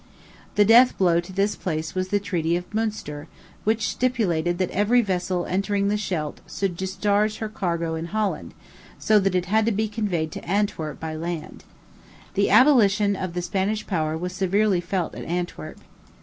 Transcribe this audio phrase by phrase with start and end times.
[0.55, 3.27] The death blow to this place was the treaty of Munster,
[3.65, 8.55] which stipulated that every vessel entering the Scheldt should discharge her cargo in Holland,
[8.97, 11.65] so that it had to be conveyed to Antwerp by land.
[12.33, 15.79] The abolition of the Spanish power was severely felt at Antwerp.